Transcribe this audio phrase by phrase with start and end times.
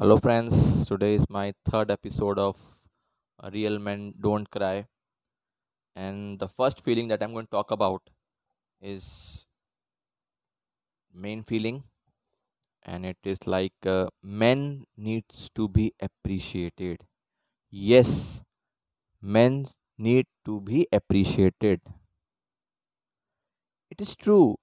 [0.00, 0.86] Hello, friends.
[0.86, 2.56] Today is my third episode of
[3.52, 4.86] Real Men Don't Cry.
[5.96, 8.02] And the first feeling that I'm going to talk about
[8.80, 9.48] is
[11.12, 11.82] main feeling
[12.84, 16.98] and it is like uh, men needs to be appreciated
[17.70, 18.40] yes
[19.20, 19.66] men
[19.98, 21.80] need to be appreciated
[23.90, 24.58] it is true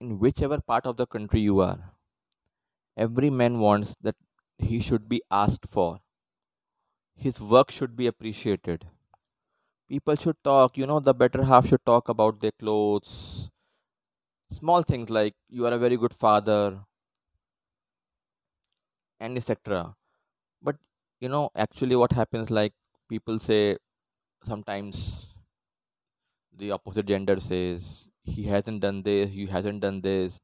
[0.00, 1.78] in whichever part of the country you are
[2.96, 4.16] every man wants that
[4.62, 6.00] he should be asked for.
[7.14, 8.86] His work should be appreciated.
[9.88, 13.50] People should talk you know the better half should talk about their clothes.
[14.50, 16.84] Small things like you are a very good father
[19.20, 19.94] and etc
[20.68, 20.76] but
[21.20, 22.72] you know actually what happens like
[23.08, 23.76] people say
[24.44, 25.02] sometimes
[26.62, 30.40] the opposite gender says he hasn't done this he hasn't done this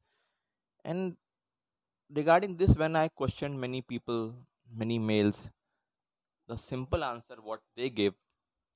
[0.85, 1.17] and
[2.17, 4.21] regarding this when i questioned many people
[4.83, 5.39] many males
[6.47, 8.13] the simple answer what they give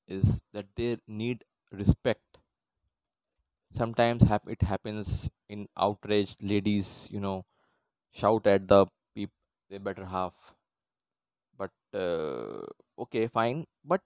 [0.08, 2.40] is that they need respect.
[3.76, 7.46] Sometimes it happens in outraged ladies you know
[8.12, 9.36] shout at the people
[9.70, 10.56] they better half.
[11.58, 12.66] But uh,
[13.00, 13.66] okay fine.
[13.84, 14.02] But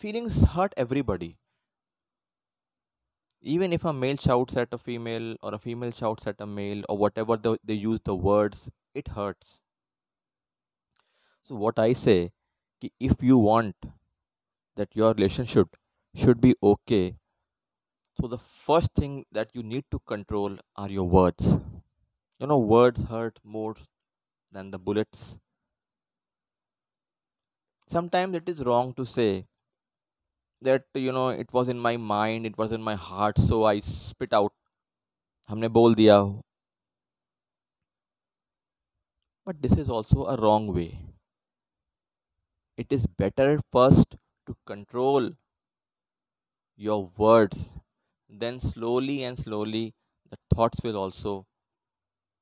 [0.00, 1.38] feelings hurt everybody
[3.42, 6.82] even if a male shouts at a female or a female shouts at a male
[6.88, 9.58] or whatever the, they use the words it hurts.
[11.42, 12.32] So what i say
[12.98, 13.76] if you want
[14.74, 15.76] that your relationship
[16.16, 17.16] should be okay
[18.16, 21.44] so the first thing that you need to control are your words.
[22.40, 23.76] You know words hurt more
[24.52, 25.36] than the bullets.
[27.90, 29.46] Sometimes it is wrong to say
[30.61, 33.79] that you know it was in my mind it was in my heart so i
[33.81, 34.53] spit out
[35.49, 36.17] हमने बोल दिया
[39.45, 40.99] but this is also a wrong way
[42.77, 45.31] it is better first to control
[46.77, 47.73] your words
[48.29, 49.93] then slowly and slowly
[50.29, 51.45] the thoughts will also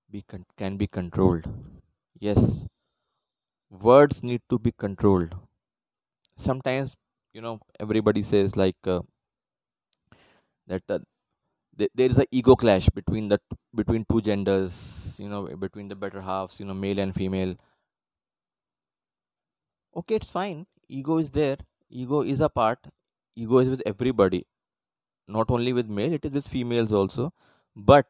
[0.09, 1.45] be con- can be controlled
[2.17, 2.67] yes
[3.71, 5.35] words need to be controlled
[6.37, 6.95] sometimes
[7.32, 9.00] you know everybody says like uh,
[10.66, 10.98] that uh,
[11.78, 13.40] th- there is an ego clash between the
[13.74, 17.56] between two genders you know between the better halves you know male and female.
[19.94, 20.66] Okay it's fine.
[20.88, 21.58] Ego is there.
[21.90, 22.78] Ego is a part.
[23.36, 24.46] Ego is with everybody.
[25.28, 27.32] Not only with male it is with females also.
[27.76, 28.06] But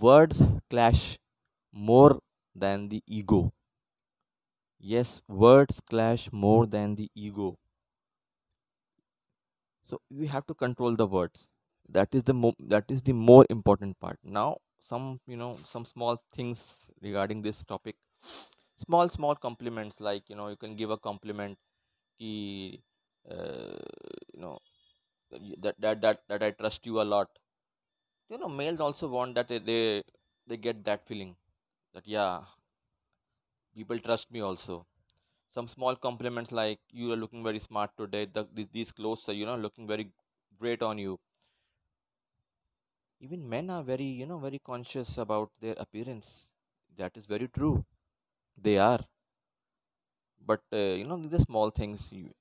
[0.00, 0.40] words
[0.70, 1.18] clash
[1.72, 2.20] more
[2.54, 3.52] than the ego
[4.80, 7.56] yes words clash more than the ego.
[9.84, 11.48] So we have to control the words.
[11.88, 14.18] That is the mo- that is the more important part.
[14.22, 17.96] Now some you know some small things regarding this topic.
[18.86, 21.58] Small small compliments like you know you can give a compliment
[22.18, 22.82] ki,
[23.30, 23.78] uh,
[24.34, 24.58] you know
[25.30, 27.28] that, that that that i trust you a lot.
[28.30, 30.02] You know males also want that they they,
[30.46, 31.36] they get that feeling
[31.94, 32.44] that yeah
[33.78, 34.86] people trust me also.
[35.54, 38.26] Some small compliments like you are looking very smart today.
[38.26, 40.12] The, these, these clothes are you know looking very
[40.58, 41.18] great on you.
[43.20, 46.50] Even men are very you know very conscious about their appearance.
[46.96, 47.86] That is very true.
[48.56, 49.00] They are.
[50.40, 52.10] But uh, you know the small things.
[52.12, 52.32] You,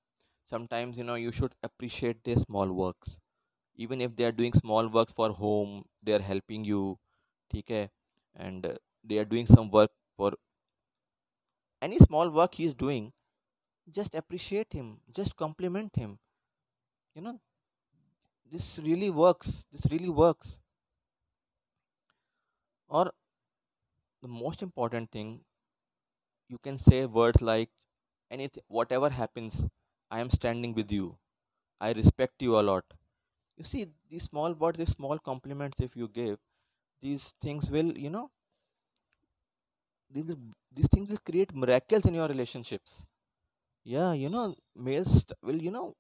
[0.46, 3.20] sometimes you know you should appreciate their small works.
[3.76, 7.00] Even if they are doing small works for home they are helping you.
[7.56, 7.90] Okay
[8.36, 10.34] and uh, they are doing some work for
[11.82, 13.12] any small work he is doing
[13.92, 16.20] just appreciate him just compliment him.
[17.16, 17.42] You know
[18.50, 20.58] this really works this really works.
[22.90, 23.12] Or
[24.22, 25.44] the most important thing
[26.50, 27.70] you can say words like
[28.38, 29.56] anything whatever happens
[30.12, 31.18] i am standing with you.
[31.82, 32.86] I respect you a lot.
[33.58, 36.40] You see these small words these small compliments if you give
[37.02, 38.32] these things will you know
[40.10, 40.36] these,
[40.74, 43.06] these things will create miracles in your relationships.
[43.84, 45.96] Yeah you know males will you know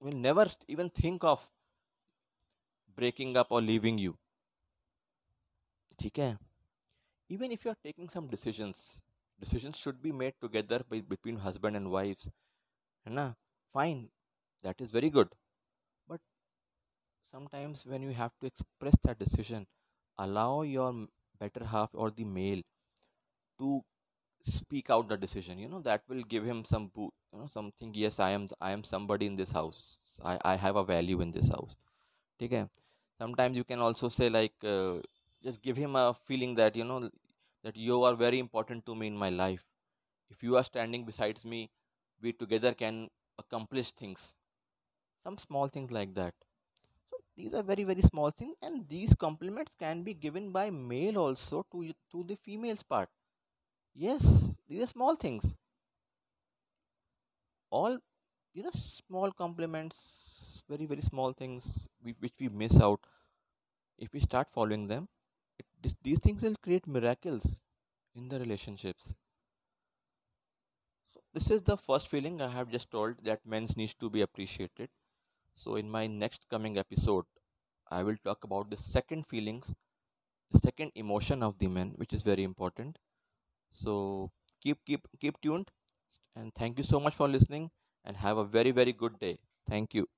[0.00, 1.48] will never even think of
[2.96, 4.18] breaking up or leaving you.
[6.04, 6.36] Okay?
[7.28, 9.00] Even if you're taking some decisions
[9.40, 12.30] decisions should be made together by, between husband and wives.
[13.06, 13.34] Na
[13.72, 14.10] fine.
[14.62, 15.28] That is very good.
[16.08, 16.20] But
[17.30, 19.66] sometimes when you have to express that decision
[20.18, 21.06] allow your
[21.38, 22.62] better half or the male
[23.58, 23.84] to
[24.42, 25.58] speak out the decision.
[25.58, 27.92] You know that will give him some you know something.
[27.94, 29.98] Yes i am i am somebody in this house.
[30.24, 31.76] I i have a value in this house.
[32.46, 32.60] okay
[33.22, 34.98] sometimes you can also say like uh,
[35.46, 37.00] just give him a feeling that you know
[37.64, 39.64] that you are very important to me in my life.
[40.30, 41.62] If you are standing besides me
[42.22, 43.08] we together can
[43.38, 44.34] accomplish things.
[45.24, 46.34] Some small things like that.
[47.10, 51.18] So these are very very small things and these compliments can be given by male
[51.18, 53.10] also to to the females part
[53.94, 55.54] yes these are small things.
[57.70, 57.96] All
[58.54, 63.00] you know small compliments very very small things we, which we miss out.
[63.98, 65.08] If we start following them
[65.58, 65.66] it,
[66.02, 67.62] these things will create miracles
[68.14, 69.16] in the relationships.
[71.12, 74.22] So this is the first feeling i have just told that men needs to be
[74.22, 74.88] appreciated.
[75.54, 77.26] So in my next coming episode
[77.90, 79.74] i will talk about the second feelings
[80.50, 82.98] the second emotion of the men which is very important
[83.70, 84.30] so
[84.62, 85.70] keep keep keep tuned.
[86.36, 87.70] And thank you so much for listening
[88.04, 89.38] and have a very very good day.
[89.68, 90.08] Thank you